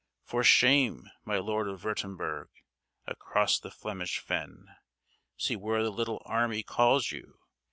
[0.23, 2.47] For shame, my Lord of Würtemberg!
[3.05, 4.65] Across the Flemish Fen
[5.37, 7.37] See where the little army calls you.